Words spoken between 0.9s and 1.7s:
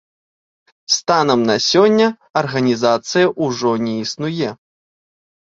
Станам на